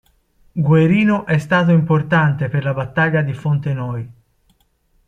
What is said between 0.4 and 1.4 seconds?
Guerino è